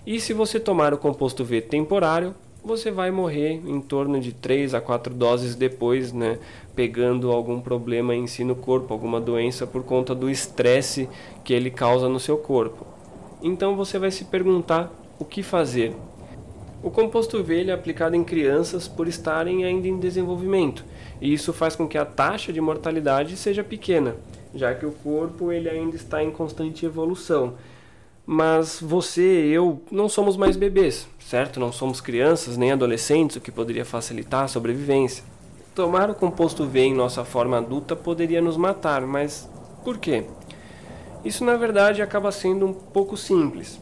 E 0.05 0.19
se 0.19 0.33
você 0.33 0.59
tomar 0.59 0.93
o 0.93 0.97
composto 0.97 1.45
V 1.45 1.61
temporário, 1.61 2.33
você 2.63 2.91
vai 2.91 3.09
morrer 3.09 3.61
em 3.65 3.79
torno 3.79 4.19
de 4.19 4.33
3 4.33 4.73
a 4.73 4.81
4 4.81 5.13
doses 5.13 5.55
depois, 5.55 6.11
né, 6.11 6.37
pegando 6.75 7.31
algum 7.31 7.59
problema 7.61 8.15
em 8.15 8.27
si 8.27 8.43
no 8.43 8.55
corpo, 8.55 8.93
alguma 8.93 9.19
doença 9.19 9.65
por 9.65 9.83
conta 9.83 10.13
do 10.13 10.29
estresse 10.29 11.09
que 11.43 11.53
ele 11.53 11.71
causa 11.71 12.09
no 12.09 12.19
seu 12.19 12.37
corpo. 12.37 12.85
Então 13.41 13.75
você 13.75 13.97
vai 13.97 14.11
se 14.11 14.25
perguntar 14.25 14.91
o 15.17 15.25
que 15.25 15.41
fazer. 15.41 15.95
O 16.83 16.89
composto 16.89 17.43
V 17.43 17.65
é 17.65 17.71
aplicado 17.71 18.15
em 18.15 18.23
crianças 18.23 18.87
por 18.87 19.07
estarem 19.07 19.65
ainda 19.65 19.87
em 19.87 19.99
desenvolvimento, 19.99 20.85
e 21.19 21.33
isso 21.33 21.51
faz 21.51 21.75
com 21.75 21.87
que 21.87 21.97
a 21.97 22.05
taxa 22.05 22.53
de 22.53 22.61
mortalidade 22.61 23.35
seja 23.35 23.63
pequena, 23.63 24.15
já 24.53 24.73
que 24.73 24.85
o 24.85 24.91
corpo 24.91 25.51
ele 25.51 25.69
ainda 25.69 25.95
está 25.95 26.23
em 26.23 26.31
constante 26.31 26.85
evolução 26.85 27.55
mas 28.31 28.79
você 28.79 29.47
e 29.47 29.53
eu 29.53 29.81
não 29.89 30.07
somos 30.07 30.37
mais 30.37 30.55
bebês, 30.55 31.07
certo? 31.19 31.59
Não 31.59 31.71
somos 31.71 31.99
crianças 31.99 32.57
nem 32.57 32.71
adolescentes, 32.71 33.37
o 33.37 33.41
que 33.41 33.51
poderia 33.51 33.83
facilitar 33.83 34.43
a 34.43 34.47
sobrevivência. 34.47 35.23
Tomar 35.73 36.11
o 36.11 36.13
composto 36.13 36.63
V 36.63 36.79
em 36.79 36.93
nossa 36.93 37.25
forma 37.25 37.57
adulta 37.57 37.95
poderia 37.95 38.39
nos 38.39 38.55
matar, 38.55 39.01
mas 39.01 39.49
por 39.83 39.97
quê? 39.97 40.25
Isso 41.25 41.43
na 41.43 41.57
verdade 41.57 42.03
acaba 42.03 42.31
sendo 42.31 42.67
um 42.67 42.73
pouco 42.73 43.17
simples. 43.17 43.81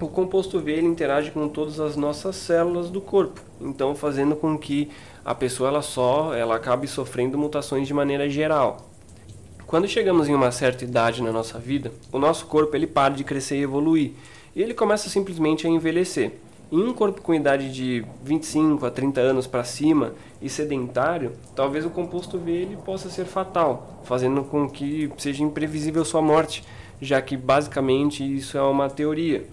O 0.00 0.08
composto 0.08 0.58
V 0.58 0.80
interage 0.80 1.30
com 1.30 1.48
todas 1.48 1.78
as 1.78 1.94
nossas 1.94 2.34
células 2.34 2.90
do 2.90 3.00
corpo, 3.00 3.40
então 3.60 3.94
fazendo 3.94 4.34
com 4.34 4.58
que 4.58 4.90
a 5.24 5.36
pessoa 5.36 5.68
ela 5.68 5.82
só 5.82 6.34
ela 6.34 6.56
acabe 6.56 6.88
sofrendo 6.88 7.38
mutações 7.38 7.86
de 7.86 7.94
maneira 7.94 8.28
geral. 8.28 8.85
Quando 9.66 9.88
chegamos 9.88 10.28
em 10.28 10.34
uma 10.34 10.52
certa 10.52 10.84
idade 10.84 11.20
na 11.20 11.32
nossa 11.32 11.58
vida, 11.58 11.90
o 12.12 12.20
nosso 12.20 12.46
corpo 12.46 12.76
ele 12.76 12.86
para 12.86 13.14
de 13.14 13.24
crescer 13.24 13.56
e 13.56 13.62
evoluir, 13.62 14.12
e 14.54 14.62
ele 14.62 14.72
começa 14.72 15.08
simplesmente 15.08 15.66
a 15.66 15.70
envelhecer. 15.70 16.34
Em 16.70 16.78
um 16.78 16.92
corpo 16.92 17.20
com 17.20 17.34
idade 17.34 17.72
de 17.72 18.04
25 18.22 18.86
a 18.86 18.92
30 18.92 19.20
anos 19.20 19.44
para 19.48 19.64
cima 19.64 20.14
e 20.40 20.48
sedentário, 20.48 21.32
talvez 21.56 21.84
o 21.84 21.90
composto 21.90 22.38
V 22.38 22.52
ele 22.52 22.76
possa 22.76 23.10
ser 23.10 23.24
fatal, 23.24 24.00
fazendo 24.04 24.44
com 24.44 24.70
que 24.70 25.10
seja 25.18 25.42
imprevisível 25.42 26.04
sua 26.04 26.22
morte, 26.22 26.62
já 27.00 27.20
que 27.20 27.36
basicamente 27.36 28.22
isso 28.22 28.56
é 28.56 28.62
uma 28.62 28.88
teoria. 28.88 29.48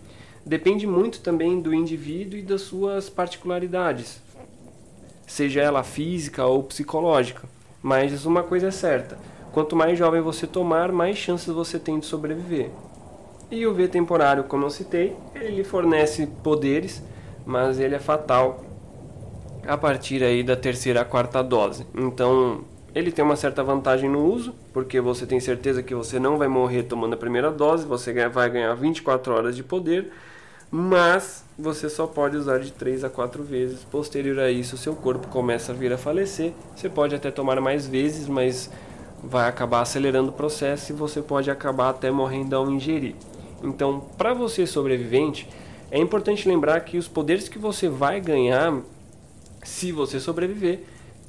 Depende 0.46 0.86
muito 0.86 1.22
também 1.22 1.60
do 1.60 1.74
indivíduo 1.74 2.38
e 2.38 2.44
das 2.44 2.62
suas 2.62 3.10
particularidades, 3.10 4.22
seja 5.26 5.62
ela 5.62 5.82
física 5.82 6.46
ou 6.46 6.62
psicológica. 6.62 7.50
Mas 7.82 8.26
uma 8.26 8.44
coisa 8.44 8.68
é 8.68 8.72
certa, 8.72 9.18
Quanto 9.54 9.76
mais 9.76 9.98
jovem 9.98 10.20
você 10.20 10.48
tomar, 10.48 10.92
mais 10.92 11.16
chances 11.16 11.54
você 11.54 11.78
tem 11.78 12.00
de 12.00 12.08
sobreviver. 12.08 12.72
E 13.52 13.68
o 13.68 13.74
V 13.74 13.88
temporário, 13.88 14.46
como 14.46 14.66
eu 14.66 14.70
citei, 14.72 15.16
ele 15.36 15.58
lhe 15.58 15.64
fornece 15.64 16.26
poderes, 16.44 17.04
mas 17.46 17.80
ele 17.80 17.94
é 17.94 18.00
fatal 18.00 18.66
a 19.68 19.78
partir 19.78 20.24
aí 20.24 20.42
da 20.42 20.56
terceira 20.56 21.02
a 21.02 21.06
quarta 21.06 21.44
dose. 21.44 21.86
Então, 21.94 22.62
ele 22.96 23.12
tem 23.12 23.24
uma 23.24 23.36
certa 23.36 23.64
vantagem 23.64 24.10
no 24.10 24.26
uso, 24.26 24.56
porque 24.74 25.00
você 25.00 25.28
tem 25.28 25.40
certeza 25.40 25.84
que 25.84 25.94
você 25.94 26.20
não 26.20 26.36
vai 26.36 26.48
morrer 26.48 26.84
tomando 26.84 27.14
a 27.14 27.18
primeira 27.18 27.52
dose, 27.52 27.86
você 27.86 28.28
vai 28.30 28.50
ganhar 28.50 28.74
24 28.74 29.34
horas 29.34 29.56
de 29.56 29.64
poder, 29.64 30.12
mas 30.72 31.46
você 31.60 31.88
só 31.90 32.08
pode 32.08 32.36
usar 32.36 32.58
de 32.58 32.72
3 32.72 33.04
a 33.04 33.10
4 33.10 33.44
vezes. 33.44 33.84
Posterior 33.84 34.40
a 34.40 34.50
isso, 34.50 34.78
seu 34.78 34.96
corpo 34.96 35.28
começa 35.28 35.72
a 35.72 35.76
vir 35.76 35.94
a 35.94 35.98
falecer. 35.98 36.54
Você 36.76 36.90
pode 36.90 37.14
até 37.14 37.30
tomar 37.30 37.62
mais 37.62 37.86
vezes, 37.86 38.28
mas 38.28 38.72
vai 39.24 39.48
acabar 39.48 39.82
acelerando 39.82 40.30
o 40.30 40.34
processo 40.34 40.92
e 40.92 40.96
você 40.96 41.22
pode 41.22 41.50
acabar 41.50 41.90
até 41.90 42.12
morrendo 42.12 42.56
ao 42.56 42.70
ingerir. 42.70 43.16
Então, 43.64 44.02
para 44.18 44.34
você 44.34 44.68
sobrevivente, 44.68 45.48
é 45.90 45.98
importante 45.98 46.48
lembrar 46.48 46.82
que 46.82 46.98
os 46.98 47.08
poderes 47.08 47.48
que 47.48 47.58
você 47.58 47.88
vai 47.88 48.20
ganhar 48.20 48.82
se 49.64 49.92
você 49.92 50.20
sobreviver, 50.20 50.82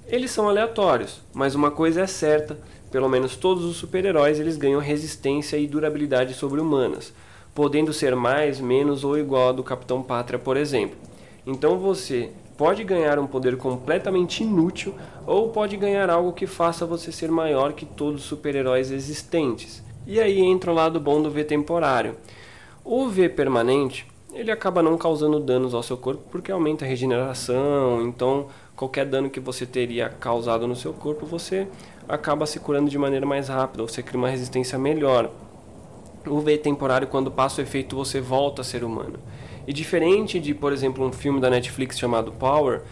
eles 0.06 0.30
são 0.30 0.48
aleatórios, 0.48 1.20
mas 1.32 1.54
uma 1.54 1.70
coisa 1.70 2.02
é 2.02 2.06
certa, 2.06 2.58
pelo 2.90 3.08
menos 3.08 3.36
todos 3.36 3.64
os 3.64 3.76
super-heróis 3.76 4.38
eles 4.38 4.56
ganham 4.56 4.80
resistência 4.80 5.56
e 5.56 5.66
durabilidade 5.66 6.34
sobre-humanas, 6.34 7.12
podendo 7.54 7.92
ser 7.92 8.14
mais, 8.14 8.60
menos 8.60 9.04
ou 9.04 9.16
igual 9.16 9.50
a 9.50 9.52
do 9.52 9.62
Capitão 9.62 10.02
Pátria, 10.02 10.38
por 10.38 10.56
exemplo. 10.56 10.96
Então 11.46 11.78
você 11.78 12.30
pode 12.56 12.84
ganhar 12.84 13.18
um 13.18 13.26
poder 13.26 13.56
completamente 13.56 14.42
inútil 14.42 14.94
ou 15.26 15.48
pode 15.48 15.76
ganhar 15.76 16.08
algo 16.10 16.32
que 16.32 16.46
faça 16.46 16.86
você 16.86 17.10
ser 17.10 17.30
maior 17.30 17.72
que 17.72 17.84
todos 17.84 18.22
os 18.22 18.26
super-heróis 18.26 18.90
existentes. 18.90 19.82
E 20.06 20.20
aí 20.20 20.40
entra 20.40 20.70
o 20.70 20.74
lado 20.74 21.00
bom 21.00 21.20
do 21.22 21.30
V 21.30 21.44
temporário. 21.44 22.16
O 22.84 23.08
V 23.08 23.28
permanente, 23.30 24.06
ele 24.32 24.50
acaba 24.50 24.82
não 24.82 24.98
causando 24.98 25.40
danos 25.40 25.74
ao 25.74 25.82
seu 25.82 25.96
corpo 25.96 26.22
porque 26.30 26.52
aumenta 26.52 26.84
a 26.84 26.88
regeneração, 26.88 28.02
então 28.02 28.48
qualquer 28.76 29.06
dano 29.06 29.30
que 29.30 29.40
você 29.40 29.64
teria 29.64 30.08
causado 30.08 30.66
no 30.66 30.76
seu 30.76 30.92
corpo, 30.92 31.24
você 31.24 31.66
acaba 32.08 32.44
se 32.44 32.60
curando 32.60 32.90
de 32.90 32.98
maneira 32.98 33.24
mais 33.24 33.48
rápida, 33.48 33.82
você 33.82 34.02
cria 34.02 34.18
uma 34.18 34.28
resistência 34.28 34.78
melhor. 34.78 35.30
O 36.26 36.40
V 36.40 36.58
temporário, 36.58 37.06
quando 37.06 37.30
passa 37.30 37.60
o 37.60 37.64
efeito, 37.64 37.96
você 37.96 38.20
volta 38.20 38.62
a 38.62 38.64
ser 38.64 38.84
humano. 38.84 39.18
E 39.66 39.72
diferente 39.72 40.38
de, 40.38 40.54
por 40.54 40.72
exemplo, 40.72 41.06
um 41.06 41.12
filme 41.12 41.40
da 41.40 41.48
Netflix 41.48 41.98
chamado 41.98 42.32
Power, 42.32 42.82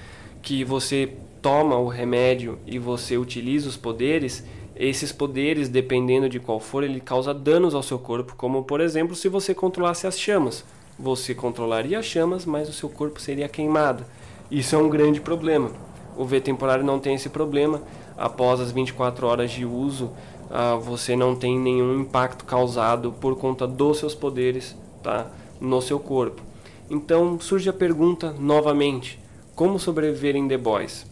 que 0.41 0.65
você 0.65 1.13
toma 1.41 1.77
o 1.77 1.89
remédio 1.89 2.59
e 2.67 2.79
você 2.79 3.17
utiliza 3.17 3.69
os 3.69 3.77
poderes, 3.77 4.45
esses 4.75 5.13
poderes, 5.13 5.69
dependendo 5.69 6.29
de 6.29 6.41
qual 6.41 6.59
for, 6.59 6.83
ele 6.83 7.01
causa 7.01 7.35
danos 7.35 7.75
ao 7.75 7.83
seu 7.83 7.99
corpo, 7.99 8.35
como 8.37 8.65
por 8.65 8.81
exemplo, 8.81 9.15
se 9.15 9.29
você 9.29 9.55
controlasse 9.55 10.07
as 10.07 10.19
chamas. 10.19 10.65
Você 10.99 11.35
controlaria 11.35 11.99
as 11.99 12.07
chamas, 12.07 12.47
mas 12.47 12.69
o 12.69 12.73
seu 12.73 12.89
corpo 12.89 13.21
seria 13.21 13.49
queimado. 13.49 14.05
Isso 14.51 14.75
é 14.75 14.79
um 14.79 14.89
grande 14.89 15.21
problema. 15.21 15.71
O 16.17 16.25
V 16.25 16.41
temporário 16.41 16.85
não 16.85 16.99
tem 16.99 17.15
esse 17.15 17.29
problema. 17.29 17.83
Após 18.17 18.61
as 18.61 18.71
24 18.71 19.27
horas 19.27 19.51
de 19.51 19.65
uso, 19.65 20.11
uh, 20.51 20.79
você 20.81 21.17
não 21.17 21.35
tem 21.35 21.59
nenhum 21.59 22.01
impacto 22.01 22.45
causado 22.45 23.13
por 23.13 23.37
conta 23.37 23.67
dos 23.67 23.99
seus 23.99 24.15
poderes 24.15 24.77
tá, 25.03 25.31
no 25.61 25.81
seu 25.81 25.99
corpo. 25.99 26.43
Então 26.91 27.39
surge 27.41 27.69
a 27.69 27.73
pergunta 27.73 28.35
novamente: 28.39 29.19
como 29.55 29.79
sobreviver 29.79 30.37
em 30.37 30.49
The 30.49 30.57
Boys? 30.57 31.07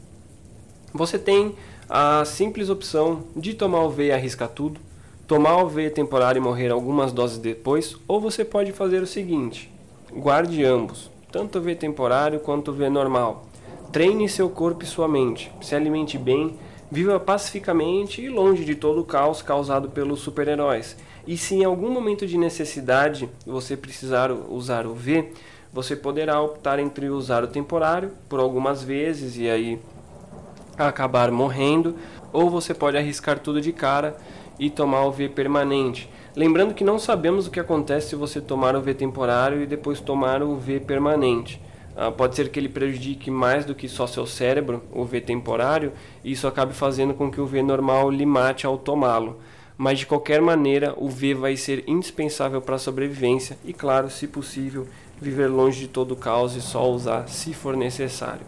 Você 0.92 1.18
tem 1.18 1.54
a 1.88 2.24
simples 2.24 2.68
opção 2.68 3.24
de 3.36 3.54
tomar 3.54 3.84
o 3.84 3.90
V 3.90 4.06
e 4.06 4.12
arriscar 4.12 4.48
tudo, 4.48 4.80
tomar 5.26 5.62
o 5.62 5.68
V 5.68 5.90
temporário 5.90 6.40
e 6.40 6.42
morrer 6.42 6.70
algumas 6.70 7.12
doses 7.12 7.38
depois, 7.38 7.96
ou 8.08 8.20
você 8.20 8.44
pode 8.44 8.72
fazer 8.72 9.02
o 9.02 9.06
seguinte: 9.06 9.72
guarde 10.12 10.64
ambos, 10.64 11.10
tanto 11.30 11.58
o 11.58 11.62
V 11.62 11.74
temporário 11.74 12.40
quanto 12.40 12.70
o 12.70 12.74
V 12.74 12.88
normal. 12.88 13.46
Treine 13.92 14.28
seu 14.28 14.48
corpo 14.48 14.84
e 14.84 14.86
sua 14.86 15.08
mente, 15.08 15.50
se 15.60 15.74
alimente 15.74 16.16
bem, 16.16 16.56
viva 16.90 17.18
pacificamente 17.18 18.22
e 18.22 18.28
longe 18.28 18.64
de 18.64 18.74
todo 18.74 19.00
o 19.00 19.04
caos 19.04 19.42
causado 19.42 19.90
pelos 19.90 20.20
super-heróis. 20.20 20.96
E 21.26 21.36
se 21.36 21.56
em 21.56 21.64
algum 21.64 21.90
momento 21.90 22.26
de 22.26 22.38
necessidade 22.38 23.28
você 23.46 23.76
precisar 23.76 24.32
usar 24.32 24.86
o 24.86 24.94
V, 24.94 25.32
você 25.72 25.94
poderá 25.94 26.40
optar 26.40 26.78
entre 26.78 27.08
usar 27.08 27.44
o 27.44 27.48
temporário 27.48 28.12
por 28.28 28.40
algumas 28.40 28.82
vezes 28.82 29.36
e 29.36 29.48
aí 29.48 29.80
acabar 30.76 31.30
morrendo, 31.30 31.96
ou 32.32 32.48
você 32.48 32.72
pode 32.72 32.96
arriscar 32.96 33.38
tudo 33.38 33.60
de 33.60 33.72
cara 33.72 34.16
e 34.58 34.70
tomar 34.70 35.04
o 35.04 35.12
V 35.12 35.28
permanente. 35.28 36.08
Lembrando 36.34 36.74
que 36.74 36.84
não 36.84 36.98
sabemos 36.98 37.46
o 37.46 37.50
que 37.50 37.60
acontece 37.60 38.10
se 38.10 38.16
você 38.16 38.40
tomar 38.40 38.76
o 38.76 38.80
V 38.80 38.94
temporário 38.94 39.62
e 39.62 39.66
depois 39.66 40.00
tomar 40.00 40.42
o 40.42 40.56
V 40.56 40.80
permanente. 40.80 41.60
Ah, 41.96 42.10
pode 42.10 42.36
ser 42.36 42.48
que 42.48 42.58
ele 42.58 42.68
prejudique 42.68 43.30
mais 43.30 43.64
do 43.64 43.74
que 43.74 43.88
só 43.88 44.06
seu 44.06 44.24
cérebro, 44.24 44.82
o 44.92 45.04
V 45.04 45.20
temporário, 45.20 45.92
e 46.24 46.32
isso 46.32 46.46
acabe 46.46 46.72
fazendo 46.72 47.14
com 47.14 47.30
que 47.30 47.40
o 47.40 47.46
V 47.46 47.62
normal 47.62 48.10
lhe 48.10 48.24
mate 48.24 48.64
ao 48.64 48.78
tomá-lo. 48.78 49.38
Mas 49.76 49.98
de 49.98 50.06
qualquer 50.06 50.40
maneira, 50.40 50.94
o 50.96 51.08
V 51.08 51.34
vai 51.34 51.56
ser 51.56 51.84
indispensável 51.86 52.60
para 52.60 52.76
a 52.76 52.78
sobrevivência 52.78 53.58
e, 53.64 53.72
claro, 53.72 54.08
se 54.08 54.26
possível, 54.26 54.86
viver 55.20 55.48
longe 55.48 55.80
de 55.80 55.88
todo 55.88 56.12
o 56.12 56.16
caos 56.16 56.56
e 56.56 56.60
só 56.60 56.90
usar 56.90 57.28
se 57.28 57.52
for 57.52 57.76
necessário. 57.76 58.46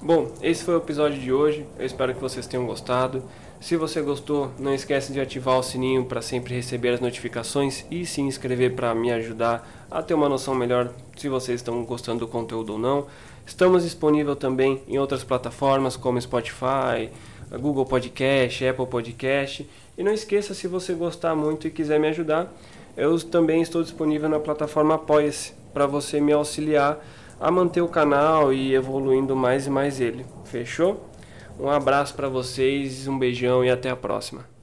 Bom, 0.00 0.30
esse 0.42 0.62
foi 0.62 0.74
o 0.74 0.78
episódio 0.78 1.18
de 1.18 1.32
hoje. 1.32 1.66
Eu 1.78 1.86
espero 1.86 2.14
que 2.14 2.20
vocês 2.20 2.46
tenham 2.46 2.66
gostado. 2.66 3.22
Se 3.60 3.76
você 3.76 4.00
gostou, 4.00 4.52
não 4.56 4.72
esquece 4.72 5.12
de 5.12 5.20
ativar 5.20 5.58
o 5.58 5.62
sininho 5.62 6.04
para 6.04 6.22
sempre 6.22 6.54
receber 6.54 6.90
as 6.90 7.00
notificações 7.00 7.84
e 7.90 8.06
se 8.06 8.20
inscrever 8.20 8.76
para 8.76 8.94
me 8.94 9.10
ajudar 9.10 9.86
a 9.90 10.00
ter 10.00 10.14
uma 10.14 10.28
noção 10.28 10.54
melhor 10.54 10.92
se 11.16 11.28
vocês 11.28 11.58
estão 11.58 11.84
gostando 11.84 12.20
do 12.20 12.28
conteúdo 12.28 12.74
ou 12.74 12.78
não. 12.78 13.06
Estamos 13.44 13.82
disponível 13.82 14.36
também 14.36 14.80
em 14.86 14.98
outras 14.98 15.24
plataformas 15.24 15.96
como 15.96 16.20
Spotify, 16.20 17.10
Google 17.50 17.84
Podcast, 17.84 18.64
Apple 18.64 18.86
Podcast. 18.86 19.68
E 19.96 20.04
não 20.04 20.12
esqueça, 20.12 20.54
se 20.54 20.68
você 20.68 20.92
gostar 20.92 21.34
muito 21.34 21.66
e 21.66 21.70
quiser 21.70 21.98
me 21.98 22.06
ajudar, 22.06 22.54
eu 22.96 23.18
também 23.18 23.60
estou 23.60 23.82
disponível 23.82 24.28
na 24.28 24.38
plataforma 24.38 24.94
Apoia-se 24.94 25.54
para 25.78 25.86
você 25.86 26.20
me 26.20 26.32
auxiliar 26.32 26.98
a 27.40 27.52
manter 27.52 27.80
o 27.82 27.86
canal 27.86 28.52
e 28.52 28.74
evoluindo 28.74 29.36
mais 29.36 29.68
e 29.68 29.70
mais 29.70 30.00
ele. 30.00 30.26
Fechou? 30.44 31.08
Um 31.56 31.70
abraço 31.70 32.14
para 32.14 32.28
vocês, 32.28 33.06
um 33.06 33.16
beijão 33.16 33.64
e 33.64 33.70
até 33.70 33.88
a 33.88 33.94
próxima. 33.94 34.57